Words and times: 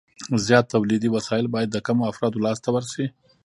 زیات 0.45 0.65
تولیدي 0.73 1.09
وسایل 1.15 1.45
باید 1.55 1.69
د 1.71 1.77
کمو 1.87 2.09
افرادو 2.11 2.43
لاس 2.45 2.57
ته 2.63 2.69
ورشي 2.75 3.05